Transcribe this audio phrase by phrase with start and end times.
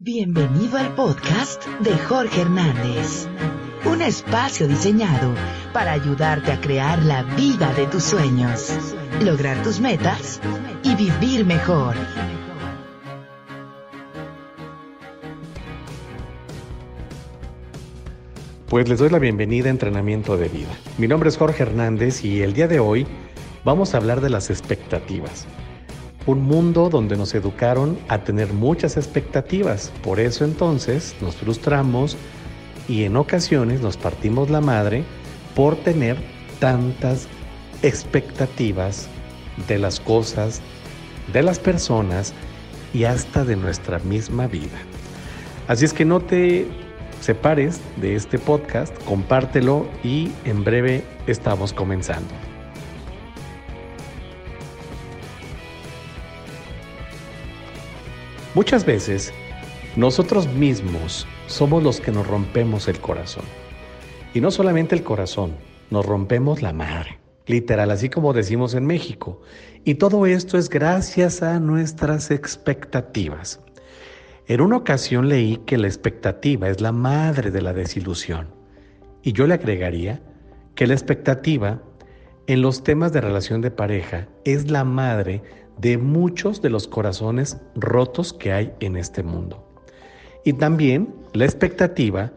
[0.00, 3.26] Bienvenido al podcast de Jorge Hernández,
[3.84, 5.34] un espacio diseñado
[5.72, 8.72] para ayudarte a crear la vida de tus sueños,
[9.20, 10.40] lograr tus metas
[10.84, 11.96] y vivir mejor.
[18.68, 20.78] Pues les doy la bienvenida a Entrenamiento de Vida.
[20.96, 23.04] Mi nombre es Jorge Hernández y el día de hoy
[23.64, 25.48] vamos a hablar de las expectativas
[26.28, 29.90] un mundo donde nos educaron a tener muchas expectativas.
[30.02, 32.18] Por eso entonces nos frustramos
[32.86, 35.04] y en ocasiones nos partimos la madre
[35.54, 36.18] por tener
[36.58, 37.28] tantas
[37.82, 39.08] expectativas
[39.68, 40.60] de las cosas,
[41.32, 42.34] de las personas
[42.92, 44.78] y hasta de nuestra misma vida.
[45.66, 46.66] Así es que no te
[47.22, 52.47] separes de este podcast, compártelo y en breve estamos comenzando.
[58.58, 59.32] Muchas veces
[59.94, 63.44] nosotros mismos somos los que nos rompemos el corazón.
[64.34, 65.52] Y no solamente el corazón,
[65.90, 69.40] nos rompemos la madre, literal, así como decimos en México.
[69.84, 73.60] Y todo esto es gracias a nuestras expectativas.
[74.48, 78.48] En una ocasión leí que la expectativa es la madre de la desilusión.
[79.22, 80.20] Y yo le agregaría
[80.74, 81.80] que la expectativa
[82.48, 85.44] en los temas de relación de pareja es la madre
[85.78, 89.64] de muchos de los corazones rotos que hay en este mundo.
[90.44, 92.32] Y también la expectativa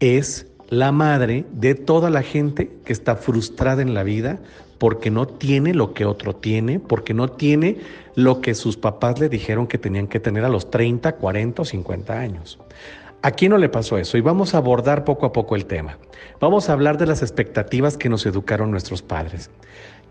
[0.00, 4.40] es la madre de toda la gente que está frustrada en la vida
[4.78, 7.78] porque no tiene lo que otro tiene, porque no tiene
[8.14, 11.64] lo que sus papás le dijeron que tenían que tener a los 30, 40 o
[11.64, 12.58] 50 años.
[13.22, 14.18] ¿A quién no le pasó eso?
[14.18, 15.98] Y vamos a abordar poco a poco el tema.
[16.40, 19.50] Vamos a hablar de las expectativas que nos educaron nuestros padres.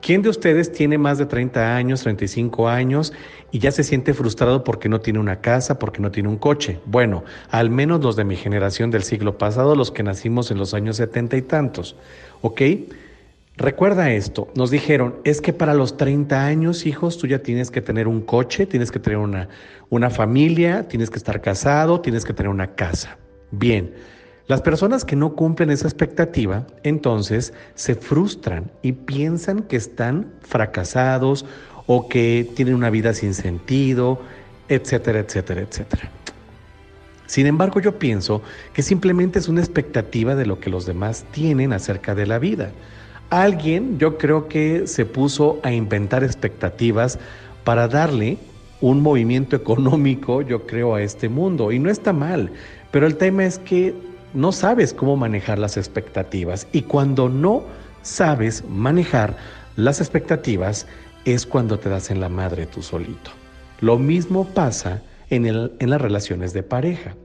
[0.06, 3.12] ¿Quién de ustedes tiene más de 30 años, 35 años
[3.52, 6.80] y ya se siente frustrado porque no tiene una casa, porque no tiene un coche?
[6.86, 10.76] Bueno, al menos los de mi generación del siglo pasado, los que nacimos en los
[10.76, 11.96] años 70 y tantos.
[12.44, 12.62] ¿Ok?
[13.58, 17.82] Recuerda esto, nos dijeron, es que para los 30 años, hijos, tú ya tienes que
[17.82, 19.50] tener un coche, tienes que tener una,
[19.90, 23.18] una familia, tienes que estar casado, tienes que tener una casa.
[23.50, 23.92] Bien,
[24.48, 31.46] las personas que no cumplen esa expectativa, entonces se frustran y piensan que están fracasados
[31.88, 34.20] o que tienen una vida sin sentido,
[34.70, 36.12] etcétera, etcétera, etcétera.
[37.26, 41.74] Sin embargo, yo pienso que simplemente es una expectativa de lo que los demás tienen
[41.74, 42.72] acerca de la vida.
[43.32, 47.18] Alguien, yo creo que se puso a inventar expectativas
[47.64, 48.38] para darle
[48.80, 51.72] un movimiento económico, yo creo, a este mundo.
[51.72, 52.52] Y no está mal,
[52.92, 53.96] pero el tema es que
[54.36, 57.64] no sabes cómo manejar las expectativas y cuando no
[58.02, 59.36] sabes manejar
[59.78, 60.86] las expectativas
[61.24, 63.32] es cuando te das en la madre tú solito.
[63.80, 67.16] Lo mismo pasa en, en las relaciones de pareja.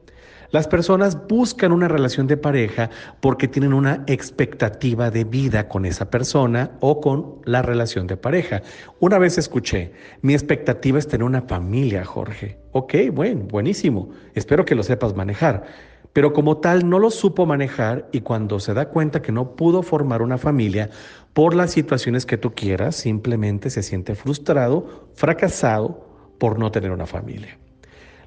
[0.53, 2.91] Las personas buscan una relación de pareja
[3.21, 8.62] porque tienen una expectativa de vida con esa persona o con la relación de pareja.
[8.98, 9.92] Una vez escuché,
[10.22, 12.59] mi expectativa es tener una familia, Jorge.
[12.72, 14.10] Ok, bueno, buenísimo.
[14.34, 18.75] Espero que lo sepas manejar pero como tal no lo supo manejar y cuando se
[18.75, 20.91] da cuenta que no pudo formar una familia
[21.32, 26.04] por las situaciones que tú quieras, simplemente se siente frustrado, fracasado
[26.38, 27.59] por no tener una familia.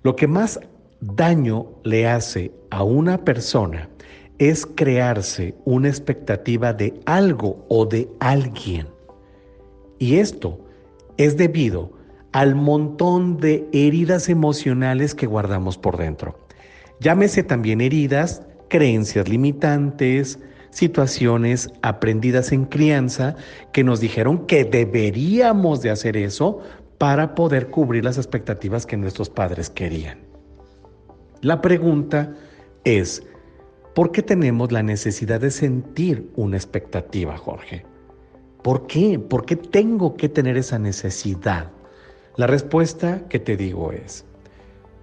[0.04, 0.60] Lo que más
[1.02, 3.90] daño le hace a una persona
[4.38, 8.88] es crearse una expectativa de algo o de alguien.
[10.00, 10.60] Y esto
[11.18, 11.92] es debido
[12.32, 16.43] al montón de heridas emocionales que guardamos por dentro.
[17.00, 20.40] Llámese también heridas, creencias limitantes,
[20.70, 23.36] situaciones aprendidas en crianza
[23.72, 26.62] que nos dijeron que deberíamos de hacer eso
[26.98, 30.20] para poder cubrir las expectativas que nuestros padres querían.
[31.42, 32.34] La pregunta
[32.84, 33.24] es,
[33.94, 37.86] ¿por qué tenemos la necesidad de sentir una expectativa, Jorge?
[38.64, 39.20] ¿Por qué?
[39.20, 41.72] ¿Por qué tengo que tener esa necesidad?
[42.38, 44.26] La respuesta que te digo es,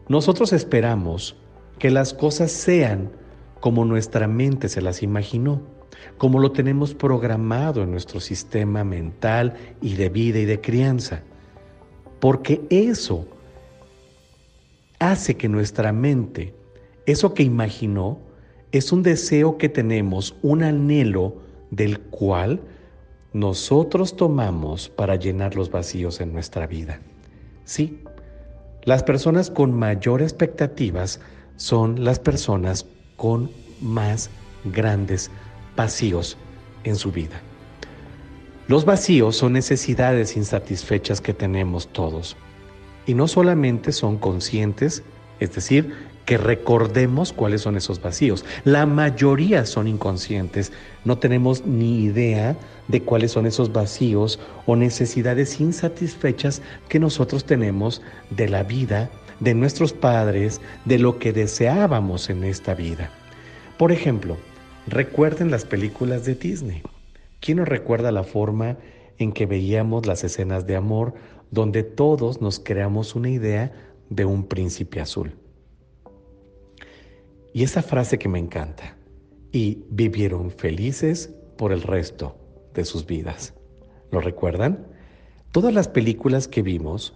[0.08, 1.39] nosotros esperamos
[1.80, 3.10] que las cosas sean
[3.58, 5.62] como nuestra mente se las imaginó,
[6.18, 11.22] como lo tenemos programado en nuestro sistema mental y de vida y de crianza.
[12.20, 13.26] Porque eso
[14.98, 16.54] hace que nuestra mente,
[17.06, 18.18] eso que imaginó,
[18.72, 21.36] es un deseo que tenemos, un anhelo
[21.70, 22.60] del cual
[23.32, 27.00] nosotros tomamos para llenar los vacíos en nuestra vida.
[27.64, 28.02] Sí,
[28.84, 31.20] las personas con mayor expectativas
[31.60, 32.86] son las personas
[33.16, 33.50] con
[33.82, 34.30] más
[34.64, 35.30] grandes
[35.76, 36.38] vacíos
[36.84, 37.42] en su vida.
[38.66, 42.34] Los vacíos son necesidades insatisfechas que tenemos todos
[43.04, 45.02] y no solamente son conscientes,
[45.38, 45.92] es decir,
[46.24, 48.46] que recordemos cuáles son esos vacíos.
[48.64, 50.72] La mayoría son inconscientes,
[51.04, 52.56] no tenemos ni idea
[52.88, 59.10] de cuáles son esos vacíos o necesidades insatisfechas que nosotros tenemos de la vida,
[59.40, 63.10] de nuestros padres, de lo que deseábamos en esta vida.
[63.78, 64.36] Por ejemplo,
[64.86, 66.82] recuerden las películas de Disney.
[67.40, 68.76] ¿Quién nos recuerda la forma
[69.18, 71.14] en que veíamos las escenas de amor
[71.50, 73.72] donde todos nos creamos una idea
[74.10, 75.32] de un príncipe azul?
[77.52, 78.96] Y esa frase que me encanta,
[79.52, 82.36] y vivieron felices por el resto
[82.74, 83.54] de sus vidas.
[84.10, 84.86] ¿Lo recuerdan?
[85.52, 87.14] Todas las películas que vimos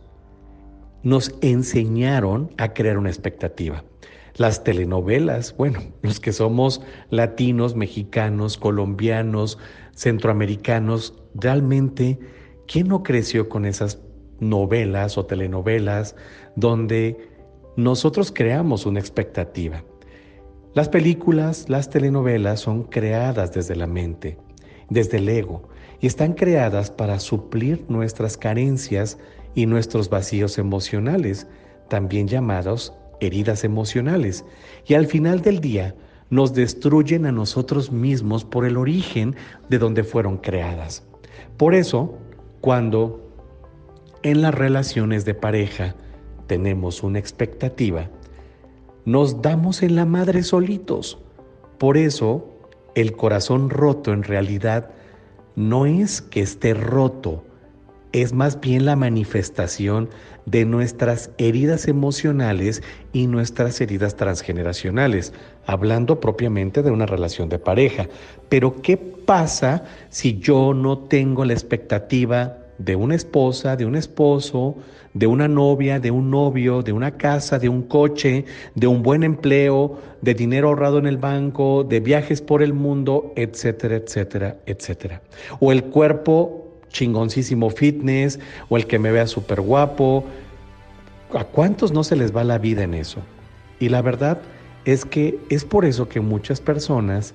[1.04, 3.84] nos enseñaron a crear una expectativa.
[4.36, 6.80] Las telenovelas, bueno, los que somos
[7.10, 9.58] latinos, mexicanos, colombianos,
[9.94, 12.18] centroamericanos, realmente,
[12.66, 14.00] ¿quién no creció con esas
[14.40, 16.16] novelas o telenovelas
[16.56, 17.28] donde
[17.76, 19.84] nosotros creamos una expectativa?
[20.72, 24.38] Las películas, las telenovelas son creadas desde la mente,
[24.90, 25.68] desde el ego,
[26.00, 29.18] y están creadas para suplir nuestras carencias
[29.54, 31.46] y nuestros vacíos emocionales,
[31.88, 34.44] también llamados heridas emocionales.
[34.86, 35.94] Y al final del día
[36.30, 39.36] nos destruyen a nosotros mismos por el origen
[39.68, 41.04] de donde fueron creadas.
[41.56, 42.18] Por eso,
[42.60, 43.20] cuando
[44.22, 45.94] en las relaciones de pareja
[46.46, 48.10] tenemos una expectativa,
[49.04, 51.18] nos damos en la madre solitos.
[51.78, 52.50] Por eso,
[52.94, 54.90] el corazón roto en realidad
[55.56, 57.44] no es que esté roto,
[58.14, 60.08] es más bien la manifestación
[60.46, 62.80] de nuestras heridas emocionales
[63.12, 65.32] y nuestras heridas transgeneracionales,
[65.66, 68.06] hablando propiamente de una relación de pareja.
[68.48, 74.76] Pero ¿qué pasa si yo no tengo la expectativa de una esposa, de un esposo,
[75.12, 78.44] de una novia, de un novio, de una casa, de un coche,
[78.76, 83.32] de un buen empleo, de dinero ahorrado en el banco, de viajes por el mundo,
[83.34, 85.22] etcétera, etcétera, etcétera.
[85.58, 88.38] O el cuerpo chingoncísimo fitness,
[88.70, 90.24] o el que me vea súper guapo.
[91.34, 93.20] ¿A cuántos no se les va la vida en eso?
[93.80, 94.38] Y la verdad
[94.86, 97.34] es que es por eso que muchas personas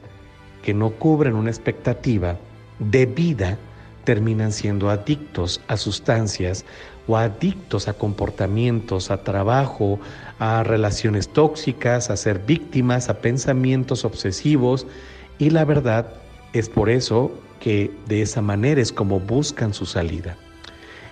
[0.64, 2.38] que no cubren una expectativa
[2.80, 3.58] de vida,
[4.06, 6.66] terminan siendo adictos a sustancias
[7.08, 10.00] o adictos a comportamientos, a trabajo,
[10.40, 14.88] a relaciones tóxicas, a ser víctimas, a pensamientos obsesivos.
[15.38, 16.08] Y la verdad
[16.54, 20.38] es por eso que de esa manera es como buscan su salida.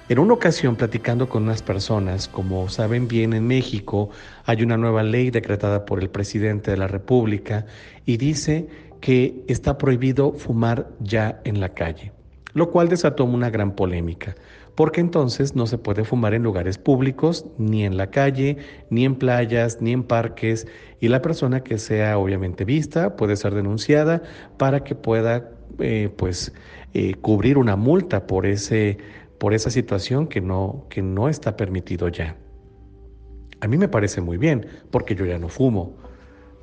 [0.10, 4.10] En una ocasión, platicando con unas personas, como saben bien, en México
[4.46, 7.66] hay una nueva ley decretada por el presidente de la República
[8.06, 8.68] y dice
[9.02, 12.14] que está prohibido fumar ya en la calle
[12.58, 14.36] lo cual desató una gran polémica,
[14.74, 18.58] porque entonces no se puede fumar en lugares públicos, ni en la calle,
[18.90, 20.68] ni en playas, ni en parques,
[21.00, 24.24] y la persona que sea obviamente vista puede ser denunciada
[24.58, 26.54] para que pueda eh, pues
[26.94, 28.98] eh, cubrir una multa por ese
[29.38, 32.38] por esa situación que no que no está permitido ya.
[33.60, 35.96] A mí me parece muy bien porque yo ya no fumo,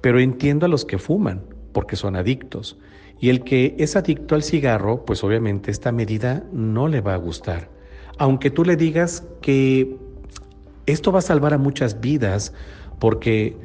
[0.01, 2.79] pero entiendo a los que fuman porque son adictos.
[3.21, 7.19] Y el que es adicto al cigarro, pues obviamente esta medida no le va a
[7.19, 7.71] gustar.
[8.19, 9.97] Aunque tú le digas que
[10.87, 12.53] esto va a salvar a muchas vidas,
[12.99, 13.57] porque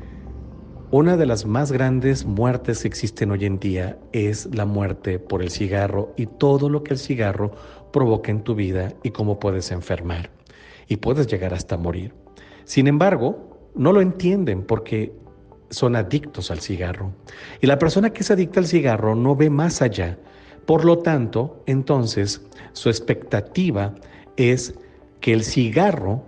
[0.91, 5.43] una de las más grandes muertes que existen hoy en día es la muerte por
[5.43, 7.51] el cigarro y todo lo que el cigarro
[7.93, 10.31] provoca en tu vida y cómo puedes enfermar
[10.87, 12.15] y puedes llegar hasta morir.
[12.63, 15.13] Sin embargo, no lo entienden porque
[15.69, 17.13] son adictos al cigarro.
[17.61, 20.17] Y la persona que es adicta al cigarro no ve más allá.
[20.65, 22.41] Por lo tanto, entonces,
[22.73, 23.93] su expectativa
[24.37, 24.73] es
[25.21, 26.23] que el cigarro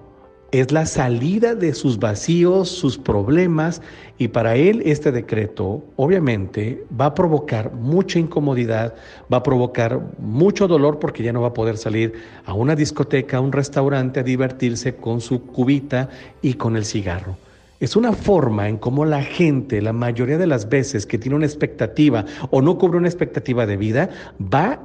[0.52, 3.82] es la salida de sus vacíos, sus problemas,
[4.18, 8.94] y para él este decreto obviamente va a provocar mucha incomodidad,
[9.32, 12.14] va a provocar mucho dolor porque ya no va a poder salir
[12.46, 16.10] a una discoteca, a un restaurante a divertirse con su cubita
[16.42, 17.38] y con el cigarro.
[17.80, 21.48] Es una forma en cómo la gente, la mayoría de las veces que tiene una
[21.48, 24.82] expectativa o no cubre una expectativa de vida, va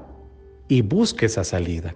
[0.68, 1.94] y busca esa salida.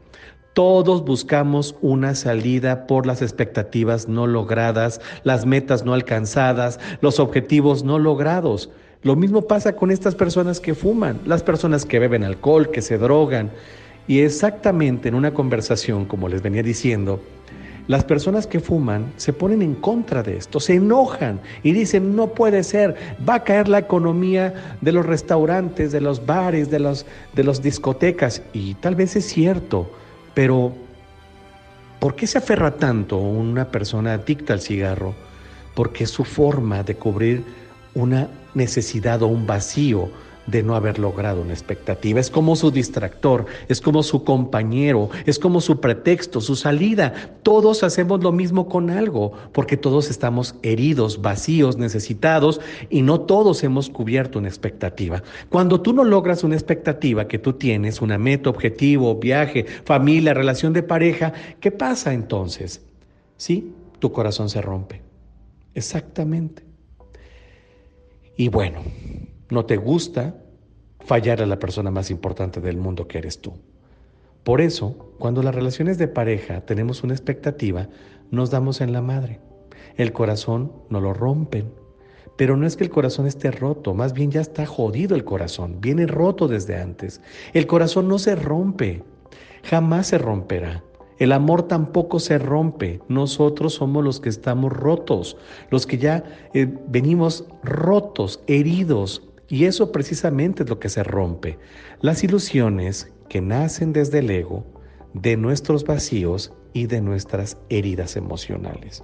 [0.52, 7.85] Todos buscamos una salida por las expectativas no logradas, las metas no alcanzadas, los objetivos
[7.85, 8.71] no logrados.
[9.02, 12.99] Lo mismo pasa con estas personas que fuman, las personas que beben alcohol, que se
[12.99, 13.50] drogan.
[14.09, 17.21] Y exactamente en una conversación, como les venía diciendo,
[17.90, 22.28] las personas que fuman se ponen en contra de esto, se enojan y dicen, no
[22.28, 22.95] puede ser,
[23.28, 28.42] va a caer la economía de los restaurantes, de los bares, de los, discotecas.
[28.52, 29.90] Y tal vez es cierto,
[30.34, 30.72] pero
[31.99, 35.14] ¿por qué se aferra tanto una persona adicta al cigarro?
[35.75, 37.44] porque es su forma de cubrir
[37.94, 40.10] una necesidad o un vacío
[40.47, 42.20] de no haber logrado una expectativa.
[42.20, 47.12] Es como su distractor, es como su compañero, es como su pretexto, su salida.
[47.42, 53.62] Todos hacemos lo mismo con algo, porque todos estamos heridos, vacíos, necesitados y no todos
[53.62, 55.23] hemos cubierto una expectativa.
[55.49, 60.73] Cuando tú no logras una expectativa que tú tienes, una meta, objetivo, viaje, familia, relación
[60.73, 62.82] de pareja, ¿qué pasa entonces?
[63.37, 65.00] Sí, tu corazón se rompe.
[65.75, 66.62] Exactamente.
[68.37, 68.80] Y bueno,
[69.50, 70.35] no te gusta
[71.00, 73.54] fallar a la persona más importante del mundo que eres tú.
[74.45, 77.88] Por eso, cuando las relaciones de pareja tenemos una expectativa,
[78.30, 79.40] nos damos en la madre.
[79.97, 81.73] El corazón no lo rompen.
[82.37, 85.80] Pero no es que el corazón esté roto, más bien ya está jodido el corazón,
[85.80, 87.21] viene roto desde antes.
[87.52, 89.02] El corazón no se rompe,
[89.62, 90.83] jamás se romperá.
[91.19, 93.02] El amor tampoco se rompe.
[93.09, 95.37] Nosotros somos los que estamos rotos,
[95.69, 99.28] los que ya eh, venimos rotos, heridos.
[99.50, 101.59] Y eso precisamente es lo que se rompe.
[102.00, 104.64] Las ilusiones que nacen desde el ego,
[105.12, 109.02] de nuestros vacíos y de nuestras heridas emocionales.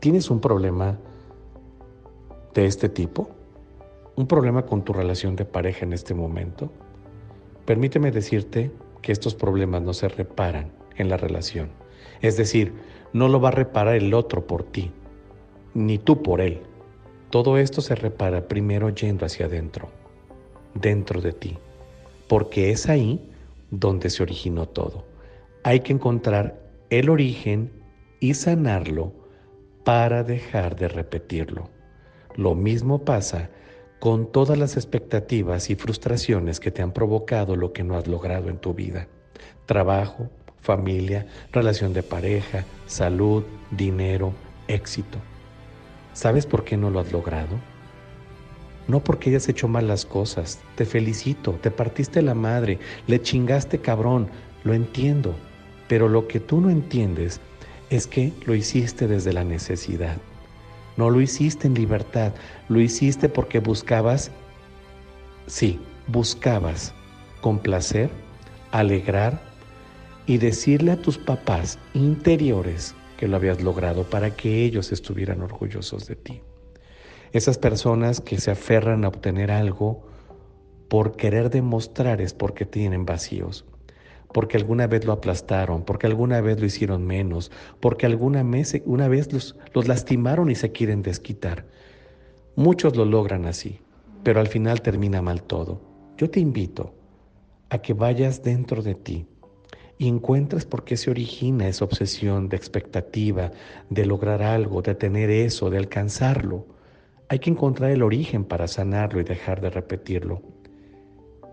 [0.00, 0.98] ¿Tienes un problema
[2.54, 3.28] de este tipo?
[4.16, 6.72] ¿Un problema con tu relación de pareja en este momento?
[7.66, 8.72] Permíteme decirte
[9.02, 11.68] que estos problemas no se reparan en la relación.
[12.22, 12.72] Es decir,
[13.12, 14.90] no lo va a reparar el otro por ti,
[15.74, 16.62] ni tú por él.
[17.30, 19.88] Todo esto se repara primero yendo hacia adentro,
[20.74, 21.58] dentro de ti,
[22.26, 23.30] porque es ahí
[23.70, 25.04] donde se originó todo.
[25.62, 26.60] Hay que encontrar
[26.90, 27.70] el origen
[28.18, 29.12] y sanarlo
[29.84, 31.70] para dejar de repetirlo.
[32.34, 33.48] Lo mismo pasa
[34.00, 38.48] con todas las expectativas y frustraciones que te han provocado lo que no has logrado
[38.48, 39.06] en tu vida.
[39.66, 40.28] Trabajo,
[40.60, 44.32] familia, relación de pareja, salud, dinero,
[44.66, 45.18] éxito.
[46.12, 47.58] ¿Sabes por qué no lo has logrado?
[48.88, 50.58] No porque hayas hecho mal las cosas.
[50.74, 54.28] Te felicito, te partiste la madre, le chingaste cabrón,
[54.64, 55.34] lo entiendo.
[55.88, 57.40] Pero lo que tú no entiendes
[57.90, 60.16] es que lo hiciste desde la necesidad.
[60.96, 62.32] No lo hiciste en libertad,
[62.68, 64.30] lo hiciste porque buscabas,
[65.46, 66.92] sí, buscabas
[67.40, 68.10] complacer,
[68.70, 69.40] alegrar
[70.26, 76.06] y decirle a tus papás interiores que lo habías logrado para que ellos estuvieran orgullosos
[76.06, 76.40] de ti.
[77.32, 80.06] Esas personas que se aferran a obtener algo
[80.88, 83.66] por querer demostrar es porque tienen vacíos
[84.32, 87.50] porque alguna vez lo aplastaron, porque alguna vez lo hicieron menos,
[87.80, 91.66] porque alguna vez, una vez los, los lastimaron y se quieren desquitar.
[92.54, 93.80] Muchos lo logran así,
[94.22, 95.80] pero al final termina mal todo.
[96.16, 96.94] Yo te invito
[97.70, 99.26] a que vayas dentro de ti
[100.00, 103.50] y encuentres por qué se origina esa obsesión de expectativa,
[103.90, 106.64] de lograr algo, de tener eso, de alcanzarlo.
[107.28, 110.40] Hay que encontrar el origen para sanarlo y dejar de repetirlo.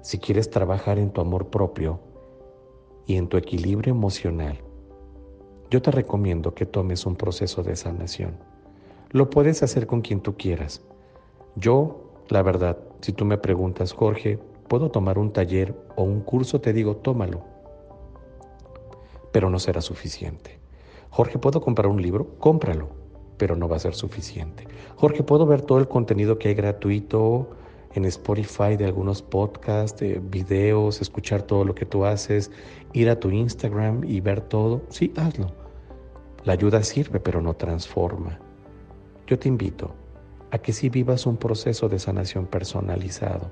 [0.01, 1.99] Si quieres trabajar en tu amor propio,
[3.05, 4.57] y en tu equilibrio emocional,
[5.69, 8.37] yo te recomiendo que tomes un proceso de sanación.
[9.09, 10.81] Lo puedes hacer con quien tú quieras.
[11.57, 14.39] Yo, la verdad, si tú me preguntas, Jorge,
[14.69, 16.61] ¿puedo tomar un taller o un curso?
[16.61, 17.56] Te digo, tómalo.
[19.37, 20.57] Pero no será suficiente.
[21.11, 22.39] Jorge, ¿puedo comprar un libro?
[22.39, 22.89] Cómpralo,
[23.37, 24.67] pero no va a ser suficiente.
[24.95, 27.47] Jorge, ¿puedo ver todo el contenido que hay gratuito?
[27.93, 32.49] en Spotify de algunos podcasts, de videos, escuchar todo lo que tú haces,
[32.93, 35.51] ir a tu Instagram y ver todo, sí, hazlo.
[36.43, 38.39] La ayuda sirve, pero no transforma.
[39.27, 39.93] Yo te invito
[40.49, 43.51] a que si vivas un proceso de sanación personalizado,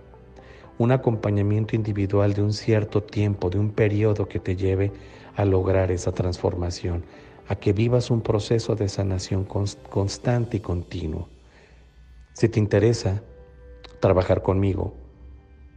[0.78, 4.92] un acompañamiento individual de un cierto tiempo, de un periodo que te lleve
[5.36, 7.04] a lograr esa transformación,
[7.48, 11.30] a que vivas un proceso de sanación constante y continuo.
[12.34, 13.22] Si te interesa,
[14.00, 14.94] trabajar conmigo,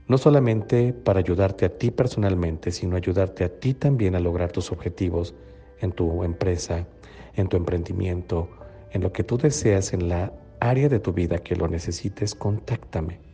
[0.09, 4.73] no solamente para ayudarte a ti personalmente, sino ayudarte a ti también a lograr tus
[4.73, 5.35] objetivos
[5.81, 6.87] en tu empresa,
[7.35, 8.49] en tu emprendimiento,
[8.91, 13.28] en lo que tú deseas, en la área de tu vida que lo necesites, contáctame.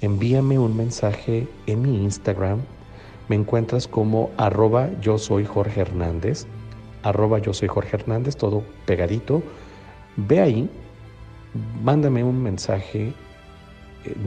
[0.00, 2.60] Envíame un mensaje en mi Instagram.
[3.28, 6.46] Me encuentras como arroba yo soy Jorge Hernández,
[7.02, 9.42] arroba yo soy Jorge Hernández, todo pegadito.
[10.16, 10.70] Ve ahí,
[11.82, 13.12] mándame un mensaje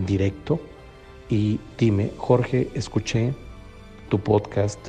[0.05, 0.59] directo
[1.29, 3.33] y dime, Jorge, escuché
[4.09, 4.79] tu podcast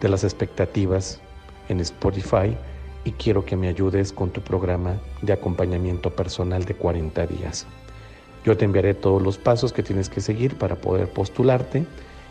[0.00, 1.20] de las expectativas
[1.68, 2.56] en Spotify
[3.04, 7.66] y quiero que me ayudes con tu programa de acompañamiento personal de 40 días.
[8.44, 11.86] Yo te enviaré todos los pasos que tienes que seguir para poder postularte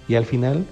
[0.08, 0.65] y al final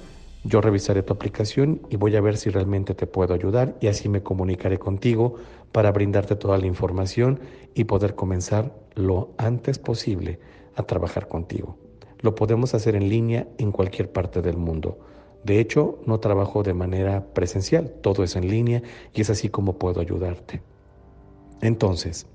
[0.43, 4.09] Yo revisaré tu aplicación y voy a ver si realmente te puedo ayudar y así
[4.09, 5.35] me comunicaré contigo
[5.71, 7.39] para brindarte toda la información
[7.75, 10.39] y poder comenzar lo antes posible
[10.75, 11.77] a trabajar contigo.
[12.21, 14.97] Lo podemos hacer en línea en cualquier parte del mundo.
[15.43, 18.81] De hecho, no trabajo de manera presencial, todo es en línea
[19.13, 20.61] y es así como puedo ayudarte.
[21.61, 22.25] Entonces,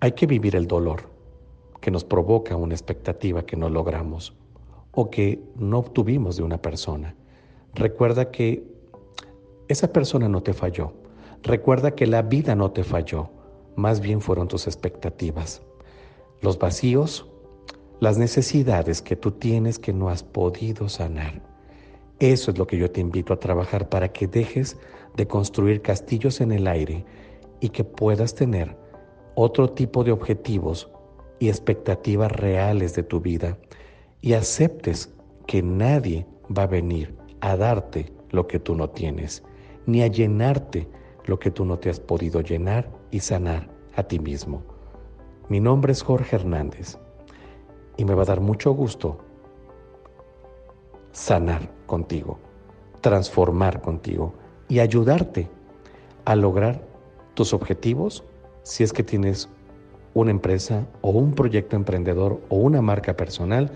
[0.00, 1.13] hay que vivir el dolor
[1.84, 4.34] que nos provoca una expectativa que no logramos
[4.92, 7.14] o que no obtuvimos de una persona.
[7.74, 8.66] Recuerda que
[9.68, 10.94] esa persona no te falló.
[11.42, 13.28] Recuerda que la vida no te falló.
[13.76, 15.60] Más bien fueron tus expectativas.
[16.40, 17.30] Los vacíos,
[18.00, 21.42] las necesidades que tú tienes que no has podido sanar.
[22.18, 24.78] Eso es lo que yo te invito a trabajar para que dejes
[25.18, 27.04] de construir castillos en el aire
[27.60, 28.74] y que puedas tener
[29.34, 30.90] otro tipo de objetivos
[31.38, 33.58] y expectativas reales de tu vida
[34.20, 35.12] y aceptes
[35.46, 36.26] que nadie
[36.56, 39.42] va a venir a darte lo que tú no tienes,
[39.86, 40.88] ni a llenarte
[41.26, 44.62] lo que tú no te has podido llenar y sanar a ti mismo.
[45.48, 46.98] Mi nombre es Jorge Hernández
[47.96, 49.18] y me va a dar mucho gusto
[51.12, 52.38] sanar contigo,
[53.00, 54.34] transformar contigo
[54.68, 55.48] y ayudarte
[56.24, 56.82] a lograr
[57.34, 58.24] tus objetivos
[58.62, 59.48] si es que tienes
[60.14, 63.70] una empresa o un proyecto emprendedor o una marca personal